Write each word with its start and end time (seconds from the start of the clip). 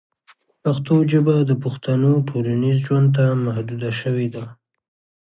پښتو 0.63 0.95
ژبه 1.11 1.35
د 1.49 1.51
پښتنو 1.63 2.11
ټولنیز 2.27 2.77
ژوند 2.85 3.07
ته 3.17 3.25
محدوده 3.45 3.91
شوې 4.01 4.27
ده. 4.35 4.43